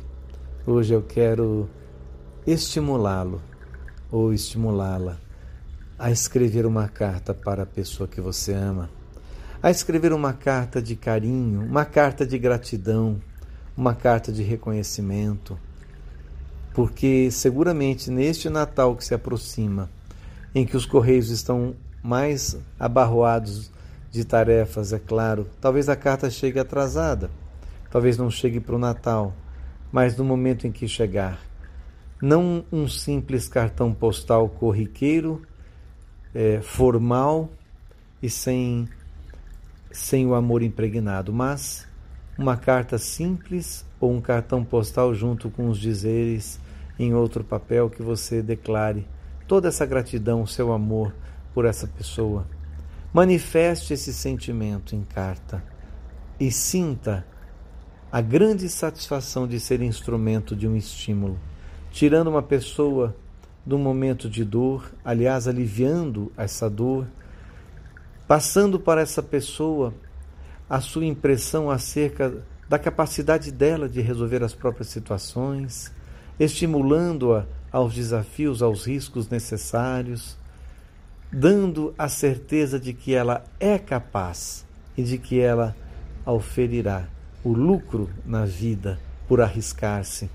Hoje 0.65 0.95
eu 0.95 1.03
quero 1.03 1.69
estimulá-lo 2.47 3.43
ou 4.11 4.33
estimulá-la 4.33 5.19
a 5.99 6.11
escrever 6.11 6.67
uma 6.67 6.89
carta 6.89 7.35
para 7.35 7.65
a 7.65 7.67
pessoa 7.67 8.07
que 8.07 8.21
você 8.21 8.53
ama, 8.53 8.91
a 9.63 9.71
escrever 9.71 10.13
uma 10.13 10.33
carta 10.33 10.81
de 10.81 10.95
carinho, 10.95 11.63
uma 11.63 11.85
carta 11.85 12.27
de 12.27 12.39
gratidão, 12.39 13.21
uma 13.77 13.95
carta 13.95 14.31
de 14.31 14.43
reconhecimento, 14.43 15.59
porque 16.77 17.31
seguramente 17.31 18.11
neste 18.11 18.51
Natal 18.51 18.95
que 18.95 19.03
se 19.03 19.15
aproxima, 19.15 19.89
em 20.55 20.67
que 20.67 20.77
os 20.77 20.85
correios 20.85 21.31
estão 21.31 21.75
mais 22.03 22.55
abarroados 22.79 23.73
de 24.11 24.27
tarefas, 24.27 24.93
é 24.93 24.99
claro, 24.99 25.49
talvez 25.59 25.89
a 25.89 25.97
carta 25.97 26.29
chegue 26.29 26.59
atrasada, 26.59 27.31
talvez 27.91 28.19
não 28.19 28.31
chegue 28.31 28.61
para 28.61 28.77
o 28.77 28.79
Natal, 28.79 29.33
mas 29.91 30.19
no 30.19 30.23
momento 30.23 30.67
em 30.67 30.71
que 30.71 30.87
chegar, 30.87 31.41
não 32.21 32.63
um 32.71 32.87
simples 32.87 33.49
cartão 33.49 33.91
postal 33.91 34.47
corriqueiro, 34.47 35.41
é, 36.35 36.61
formal 36.61 37.49
e 38.23 38.29
sem, 38.29 38.87
sem 39.91 40.27
o 40.27 40.35
amor 40.35 40.63
impregnado, 40.63 41.33
mas 41.33 41.89
uma 42.37 42.55
carta 42.55 42.99
simples 42.99 43.83
ou 43.99 44.13
um 44.13 44.21
cartão 44.21 44.63
postal 44.63 45.15
junto 45.15 45.49
com 45.49 45.71
os 45.71 45.79
dizeres 45.79 46.66
em 46.99 47.15
outro 47.15 47.45
papel 47.45 47.91
que 47.91 48.03
você 48.03 48.43
declare 48.43 49.07
toda 49.47 49.69
essa 49.69 49.87
gratidão, 49.87 50.47
seu 50.47 50.73
amor 50.73 51.15
por 51.55 51.65
essa 51.65 51.87
pessoa. 51.87 52.47
Manifeste 53.13 53.95
esse 53.95 54.13
sentimento 54.13 54.95
em 54.95 55.03
carta 55.03 55.63
e 56.39 56.51
sinta 56.51 57.27
a 58.11 58.21
grande 58.21 58.69
satisfação 58.69 59.47
de 59.47 59.59
ser 59.59 59.81
instrumento 59.81 60.55
de 60.55 60.67
um 60.67 60.77
estímulo, 60.77 61.39
tirando 61.91 62.29
uma 62.29 62.43
pessoa 62.43 63.17
do 63.65 63.79
momento 63.79 64.29
de 64.29 64.45
dor, 64.45 64.93
aliás, 65.05 65.49
aliviando 65.49 66.33
essa 66.37 66.71
dor, 66.71 67.07
passando 68.29 68.79
para 68.79 69.01
essa 69.01 69.23
pessoa 69.23 69.93
a 70.69 70.81
sua 70.81 71.05
impressão 71.05 71.71
acerca 71.71 72.43
da 72.69 72.79
capacidade 72.79 73.51
dela 73.51 73.89
de 73.89 74.01
resolver 74.01 74.43
as 74.43 74.55
próprias 74.55 74.89
situações, 74.89 75.93
estimulando-a 76.39 77.45
aos 77.71 77.95
desafios, 77.95 78.63
aos 78.63 78.87
riscos 78.87 79.29
necessários, 79.29 80.37
dando 81.31 81.95
a 81.99 82.09
certeza 82.09 82.79
de 82.79 82.93
que 82.93 83.15
ela 83.15 83.45
é 83.59 83.79
capaz 83.79 84.65
e 84.97 85.03
de 85.03 85.19
que 85.19 85.41
ela 85.41 85.77
oferirá 86.25 87.09
o 87.45 87.53
lucro 87.53 88.09
na 88.25 88.45
vida 88.45 88.99
por 89.29 89.41
arriscar-se. 89.41 90.31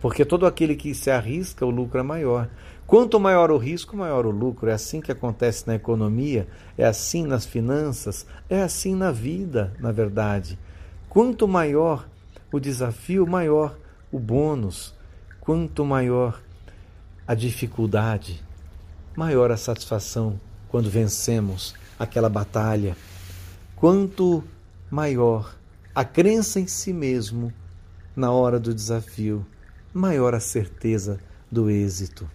Porque 0.00 0.24
todo 0.24 0.46
aquele 0.46 0.76
que 0.76 0.94
se 0.94 1.10
arrisca, 1.10 1.64
o 1.64 1.70
lucro 1.70 1.98
é 1.98 2.02
maior. 2.02 2.48
Quanto 2.86 3.18
maior 3.18 3.50
o 3.50 3.56
risco, 3.56 3.96
maior 3.96 4.26
o 4.26 4.30
lucro. 4.30 4.68
É 4.68 4.74
assim 4.74 5.00
que 5.00 5.10
acontece 5.10 5.66
na 5.66 5.74
economia, 5.74 6.46
é 6.76 6.84
assim 6.84 7.24
nas 7.26 7.46
finanças, 7.46 8.26
é 8.48 8.62
assim 8.62 8.94
na 8.94 9.10
vida, 9.10 9.72
na 9.80 9.90
verdade. 9.90 10.58
Quanto 11.08 11.48
maior 11.48 12.06
o 12.52 12.60
desafio, 12.60 13.26
maior 13.26 13.76
o 14.12 14.18
bônus. 14.18 14.93
Quanto 15.44 15.84
maior 15.84 16.42
a 17.28 17.34
dificuldade, 17.34 18.42
maior 19.14 19.50
a 19.50 19.58
satisfação 19.58 20.40
quando 20.70 20.88
vencemos 20.88 21.74
aquela 21.98 22.30
batalha. 22.30 22.96
Quanto 23.76 24.42
maior 24.90 25.54
a 25.94 26.02
crença 26.02 26.58
em 26.58 26.66
si 26.66 26.94
mesmo 26.94 27.52
na 28.16 28.32
hora 28.32 28.58
do 28.58 28.72
desafio, 28.72 29.44
maior 29.92 30.34
a 30.34 30.40
certeza 30.40 31.20
do 31.52 31.68
êxito. 31.68 32.26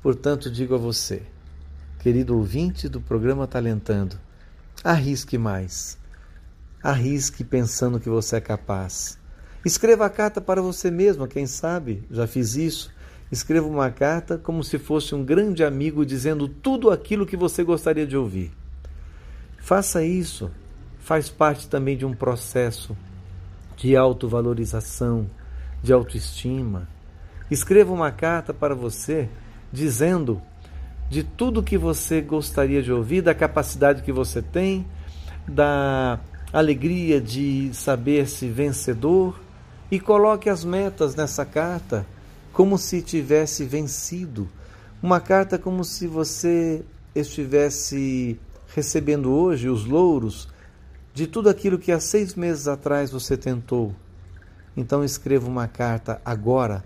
Portanto, 0.00 0.48
digo 0.48 0.76
a 0.76 0.78
você, 0.78 1.22
querido 1.98 2.36
ouvinte 2.36 2.88
do 2.88 3.00
programa 3.00 3.48
Talentando, 3.48 4.20
arrisque 4.84 5.36
mais. 5.36 5.98
Arrisque 6.80 7.42
pensando 7.42 7.98
que 7.98 8.08
você 8.08 8.36
é 8.36 8.40
capaz. 8.40 9.18
Escreva 9.66 10.06
a 10.06 10.08
carta 10.08 10.40
para 10.40 10.62
você 10.62 10.92
mesmo, 10.92 11.26
quem 11.26 11.44
sabe, 11.44 12.04
já 12.08 12.24
fiz 12.28 12.54
isso. 12.54 12.94
Escreva 13.32 13.66
uma 13.66 13.90
carta 13.90 14.38
como 14.38 14.62
se 14.62 14.78
fosse 14.78 15.12
um 15.12 15.24
grande 15.24 15.64
amigo 15.64 16.06
dizendo 16.06 16.46
tudo 16.46 16.88
aquilo 16.88 17.26
que 17.26 17.36
você 17.36 17.64
gostaria 17.64 18.06
de 18.06 18.16
ouvir. 18.16 18.52
Faça 19.58 20.04
isso. 20.04 20.52
Faz 21.00 21.28
parte 21.28 21.68
também 21.68 21.96
de 21.96 22.06
um 22.06 22.14
processo 22.14 22.96
de 23.76 23.96
autovalorização, 23.96 25.28
de 25.82 25.92
autoestima. 25.92 26.88
Escreva 27.50 27.92
uma 27.92 28.12
carta 28.12 28.54
para 28.54 28.72
você 28.72 29.28
dizendo 29.72 30.40
de 31.10 31.24
tudo 31.24 31.60
que 31.60 31.76
você 31.76 32.20
gostaria 32.20 32.84
de 32.84 32.92
ouvir, 32.92 33.20
da 33.20 33.34
capacidade 33.34 34.02
que 34.02 34.12
você 34.12 34.40
tem, 34.40 34.86
da 35.44 36.20
alegria 36.52 37.20
de 37.20 37.70
saber-se 37.74 38.48
vencedor 38.48 39.44
e 39.90 40.00
coloque 40.00 40.48
as 40.48 40.64
metas 40.64 41.14
nessa 41.14 41.44
carta 41.44 42.06
como 42.52 42.78
se 42.78 43.02
tivesse 43.02 43.64
vencido. 43.64 44.48
Uma 45.02 45.20
carta 45.20 45.58
como 45.58 45.84
se 45.84 46.06
você 46.06 46.84
estivesse 47.14 48.38
recebendo 48.74 49.30
hoje 49.32 49.68
os 49.68 49.84
louros 49.84 50.48
de 51.14 51.26
tudo 51.26 51.48
aquilo 51.48 51.78
que 51.78 51.92
há 51.92 52.00
seis 52.00 52.34
meses 52.34 52.66
atrás 52.68 53.10
você 53.10 53.36
tentou. 53.36 53.94
Então 54.76 55.04
escreva 55.04 55.48
uma 55.48 55.68
carta 55.68 56.20
agora 56.24 56.84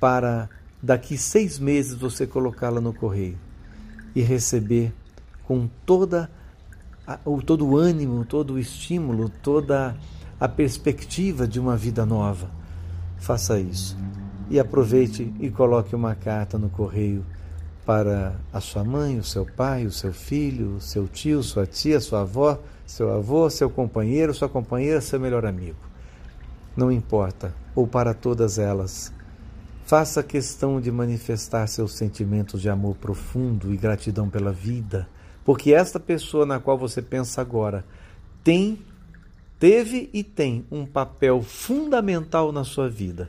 para 0.00 0.48
daqui 0.82 1.18
seis 1.18 1.58
meses 1.58 1.94
você 1.94 2.26
colocá-la 2.26 2.80
no 2.80 2.92
correio 2.92 3.38
e 4.14 4.22
receber 4.22 4.92
com 5.44 5.68
toda 5.84 6.30
todo 7.46 7.66
o 7.66 7.76
ânimo, 7.76 8.24
todo 8.24 8.54
o 8.54 8.58
estímulo, 8.58 9.30
toda 9.42 9.96
a 10.40 10.48
perspectiva 10.48 11.46
de 11.46 11.58
uma 11.58 11.76
vida 11.76 12.06
nova. 12.06 12.48
Faça 13.18 13.58
isso 13.58 13.96
e 14.50 14.58
aproveite 14.58 15.32
e 15.40 15.50
coloque 15.50 15.94
uma 15.94 16.14
carta 16.14 16.56
no 16.58 16.70
correio 16.70 17.24
para 17.84 18.36
a 18.52 18.60
sua 18.60 18.84
mãe, 18.84 19.18
o 19.18 19.24
seu 19.24 19.46
pai, 19.46 19.86
o 19.86 19.90
seu 19.90 20.12
filho, 20.12 20.76
o 20.76 20.80
seu 20.80 21.08
tio, 21.08 21.42
sua 21.42 21.66
tia, 21.66 22.00
sua 22.00 22.20
avó, 22.20 22.58
seu 22.86 23.12
avô, 23.12 23.48
seu 23.48 23.70
companheiro, 23.70 24.34
sua 24.34 24.48
companheira, 24.48 25.00
seu 25.00 25.18
melhor 25.18 25.44
amigo. 25.46 25.78
Não 26.76 26.92
importa, 26.92 27.54
ou 27.74 27.86
para 27.86 28.14
todas 28.14 28.58
elas. 28.58 29.12
Faça 29.84 30.22
questão 30.22 30.80
de 30.82 30.92
manifestar 30.92 31.66
seus 31.66 31.92
sentimentos 31.94 32.60
de 32.60 32.68
amor 32.68 32.94
profundo 32.96 33.72
e 33.72 33.76
gratidão 33.76 34.28
pela 34.28 34.52
vida, 34.52 35.08
porque 35.42 35.72
esta 35.72 35.98
pessoa 35.98 36.44
na 36.44 36.60
qual 36.60 36.76
você 36.76 37.00
pensa 37.00 37.40
agora 37.40 37.84
tem, 38.44 38.78
teve 39.58 40.08
e 40.12 40.22
tem 40.22 40.64
um 40.70 40.86
papel 40.86 41.42
fundamental 41.42 42.52
na 42.52 42.64
sua 42.64 42.88
vida 42.88 43.28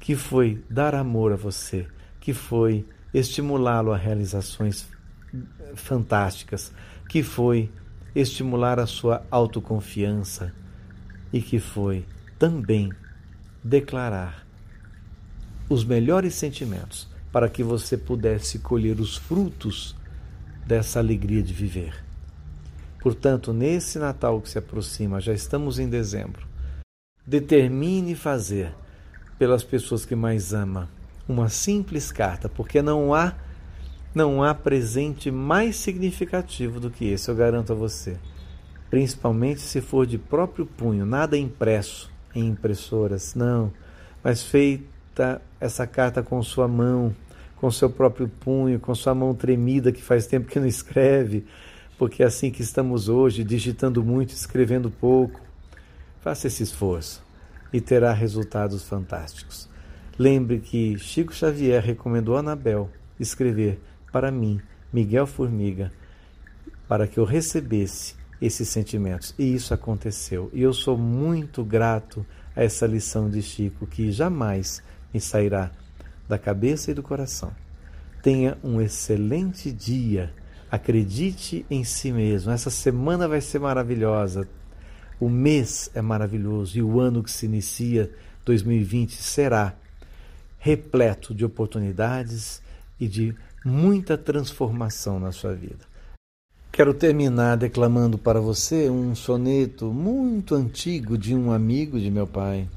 que 0.00 0.14
foi 0.14 0.62
dar 0.68 0.94
amor 0.94 1.32
a 1.32 1.36
você, 1.36 1.86
que 2.20 2.34
foi 2.34 2.86
estimulá-lo 3.12 3.90
a 3.90 3.96
realizações 3.96 4.86
fantásticas, 5.74 6.72
que 7.08 7.22
foi 7.22 7.70
estimular 8.14 8.78
a 8.78 8.86
sua 8.86 9.24
autoconfiança 9.30 10.52
e 11.32 11.40
que 11.40 11.58
foi 11.58 12.04
também 12.38 12.92
declarar 13.62 14.46
os 15.70 15.84
melhores 15.84 16.34
sentimentos 16.34 17.08
para 17.32 17.48
que 17.48 17.62
você 17.62 17.96
pudesse 17.96 18.58
colher 18.58 19.00
os 19.00 19.16
frutos 19.16 19.96
dessa 20.66 20.98
alegria 20.98 21.42
de 21.42 21.54
viver. 21.54 22.03
Portanto, 23.04 23.52
nesse 23.52 23.98
Natal 23.98 24.40
que 24.40 24.48
se 24.48 24.56
aproxima, 24.56 25.20
já 25.20 25.34
estamos 25.34 25.78
em 25.78 25.90
dezembro, 25.90 26.46
determine 27.26 28.14
fazer 28.14 28.74
pelas 29.38 29.62
pessoas 29.62 30.06
que 30.06 30.16
mais 30.16 30.54
ama 30.54 30.88
uma 31.28 31.50
simples 31.50 32.10
carta, 32.10 32.48
porque 32.48 32.80
não 32.80 33.12
há 33.12 33.34
não 34.14 34.42
há 34.42 34.54
presente 34.54 35.30
mais 35.30 35.76
significativo 35.76 36.80
do 36.80 36.88
que 36.88 37.04
esse, 37.04 37.28
eu 37.28 37.34
garanto 37.34 37.74
a 37.74 37.76
você. 37.76 38.16
Principalmente 38.88 39.60
se 39.60 39.82
for 39.82 40.06
de 40.06 40.16
próprio 40.16 40.64
punho, 40.64 41.04
nada 41.04 41.36
impresso 41.36 42.10
em 42.34 42.46
impressoras, 42.46 43.34
não, 43.34 43.70
mas 44.22 44.42
feita 44.42 45.42
essa 45.60 45.86
carta 45.86 46.22
com 46.22 46.42
sua 46.42 46.66
mão, 46.66 47.14
com 47.56 47.70
seu 47.70 47.90
próprio 47.90 48.28
punho, 48.28 48.80
com 48.80 48.94
sua 48.94 49.14
mão 49.14 49.34
tremida 49.34 49.92
que 49.92 50.00
faz 50.00 50.26
tempo 50.26 50.48
que 50.48 50.58
não 50.58 50.66
escreve, 50.66 51.44
porque 51.98 52.22
é 52.22 52.26
assim 52.26 52.50
que 52.50 52.62
estamos 52.62 53.08
hoje, 53.08 53.44
digitando 53.44 54.02
muito, 54.02 54.30
escrevendo 54.30 54.90
pouco. 54.90 55.40
Faça 56.20 56.46
esse 56.46 56.62
esforço 56.62 57.22
e 57.72 57.80
terá 57.80 58.12
resultados 58.12 58.84
fantásticos. 58.84 59.68
Lembre 60.18 60.60
que 60.60 60.96
Chico 60.98 61.34
Xavier 61.34 61.82
recomendou 61.82 62.36
a 62.36 62.40
Anabel 62.40 62.90
escrever 63.18 63.80
para 64.12 64.30
mim, 64.30 64.60
Miguel 64.92 65.26
Formiga, 65.26 65.92
para 66.86 67.06
que 67.06 67.18
eu 67.18 67.24
recebesse 67.24 68.14
esses 68.40 68.68
sentimentos. 68.68 69.34
E 69.38 69.54
isso 69.54 69.74
aconteceu. 69.74 70.50
E 70.52 70.62
eu 70.62 70.72
sou 70.72 70.96
muito 70.96 71.64
grato 71.64 72.24
a 72.54 72.62
essa 72.62 72.86
lição 72.86 73.28
de 73.28 73.42
Chico, 73.42 73.86
que 73.86 74.12
jamais 74.12 74.82
me 75.12 75.20
sairá 75.20 75.70
da 76.28 76.38
cabeça 76.38 76.90
e 76.90 76.94
do 76.94 77.02
coração. 77.02 77.52
Tenha 78.22 78.56
um 78.62 78.80
excelente 78.80 79.70
dia. 79.72 80.32
Acredite 80.74 81.64
em 81.70 81.84
si 81.84 82.10
mesmo. 82.10 82.50
Essa 82.50 82.68
semana 82.68 83.28
vai 83.28 83.40
ser 83.40 83.60
maravilhosa. 83.60 84.48
O 85.20 85.28
mês 85.28 85.88
é 85.94 86.02
maravilhoso 86.02 86.76
e 86.76 86.82
o 86.82 86.98
ano 86.98 87.22
que 87.22 87.30
se 87.30 87.46
inicia, 87.46 88.10
2020, 88.44 89.12
será 89.12 89.76
repleto 90.58 91.32
de 91.32 91.44
oportunidades 91.44 92.60
e 92.98 93.06
de 93.06 93.36
muita 93.64 94.18
transformação 94.18 95.20
na 95.20 95.30
sua 95.30 95.54
vida. 95.54 95.86
Quero 96.72 96.92
terminar 96.92 97.56
declamando 97.56 98.18
para 98.18 98.40
você 98.40 98.90
um 98.90 99.14
soneto 99.14 99.92
muito 99.92 100.56
antigo 100.56 101.16
de 101.16 101.36
um 101.36 101.52
amigo 101.52 102.00
de 102.00 102.10
meu 102.10 102.26
pai, 102.26 102.68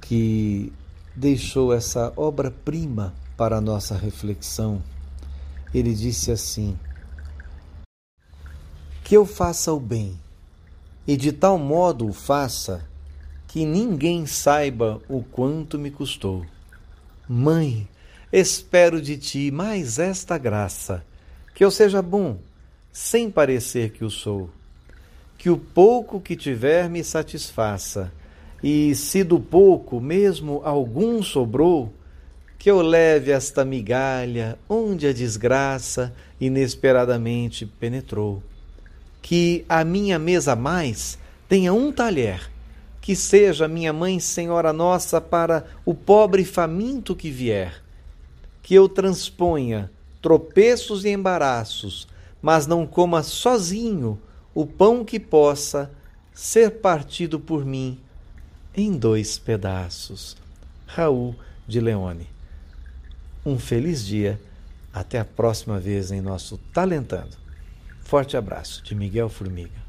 que 0.00 0.72
deixou 1.14 1.74
essa 1.74 2.10
obra-prima 2.16 3.12
para 3.36 3.58
a 3.58 3.60
nossa 3.60 3.94
reflexão. 3.94 4.82
Ele 5.74 5.92
disse 5.92 6.32
assim: 6.32 6.74
Que 9.06 9.16
eu 9.16 9.24
faça 9.24 9.72
o 9.72 9.78
bem, 9.78 10.18
e 11.06 11.16
de 11.16 11.30
tal 11.30 11.58
modo 11.58 12.08
o 12.08 12.12
faça 12.12 12.84
que 13.46 13.64
ninguém 13.64 14.26
saiba 14.26 15.00
o 15.08 15.22
quanto 15.22 15.78
me 15.78 15.92
custou. 15.92 16.44
Mãe, 17.28 17.86
espero 18.32 19.00
de 19.00 19.16
ti 19.16 19.52
mais 19.52 20.00
esta 20.00 20.36
graça, 20.36 21.04
que 21.54 21.64
eu 21.64 21.70
seja 21.70 22.02
bom, 22.02 22.38
sem 22.90 23.30
parecer 23.30 23.90
que 23.90 24.04
o 24.04 24.10
sou, 24.10 24.50
que 25.38 25.50
o 25.50 25.56
pouco 25.56 26.20
que 26.20 26.34
tiver 26.34 26.90
me 26.90 27.04
satisfaça, 27.04 28.12
e 28.60 28.92
se 28.96 29.22
do 29.22 29.38
pouco 29.38 30.00
mesmo 30.00 30.62
algum 30.64 31.22
sobrou, 31.22 31.92
que 32.58 32.68
eu 32.68 32.82
leve 32.82 33.30
esta 33.30 33.64
migalha 33.64 34.58
onde 34.68 35.06
a 35.06 35.12
desgraça 35.12 36.12
inesperadamente 36.40 37.64
penetrou. 37.64 38.42
Que 39.26 39.64
a 39.68 39.82
minha 39.82 40.20
mesa 40.20 40.54
mais 40.54 41.18
tenha 41.48 41.74
um 41.74 41.90
talher, 41.90 42.48
que 43.00 43.16
seja 43.16 43.66
minha 43.66 43.92
mãe 43.92 44.20
Senhora 44.20 44.72
Nossa 44.72 45.20
para 45.20 45.66
o 45.84 45.92
pobre 45.92 46.44
faminto 46.44 47.16
que 47.16 47.28
vier 47.28 47.82
que 48.62 48.72
eu 48.72 48.88
transponha 48.88 49.90
tropeços 50.22 51.04
e 51.04 51.08
embaraços, 51.10 52.06
mas 52.40 52.68
não 52.68 52.86
coma 52.86 53.24
sozinho 53.24 54.16
o 54.54 54.64
pão 54.64 55.04
que 55.04 55.18
possa 55.18 55.90
ser 56.32 56.80
partido 56.80 57.40
por 57.40 57.64
mim 57.64 57.98
em 58.76 58.92
dois 58.92 59.38
pedaços. 59.38 60.36
Raul 60.86 61.34
de 61.66 61.80
Leone. 61.80 62.28
Um 63.44 63.58
feliz 63.58 64.06
dia. 64.06 64.40
Até 64.92 65.18
a 65.18 65.24
próxima 65.24 65.78
vez 65.78 66.10
em 66.10 66.20
nosso 66.20 66.58
Talentando. 66.72 67.45
Forte 68.06 68.36
abraço 68.36 68.84
de 68.84 68.94
Miguel 68.94 69.28
Formiga. 69.28 69.85